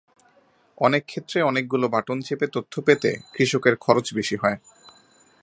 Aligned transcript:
অনেক 0.77 1.03
ক্ষেত্রে 1.05 1.37
অনেকগুলো 1.41 1.85
বাটন 1.87 2.17
চেপে 2.21 2.47
তথ্য 2.47 2.73
পেতে 2.81 3.11
কৃষকের 3.33 3.75
খরচ 3.75 4.05
বেশি 4.13 4.35
হয়। 4.35 4.57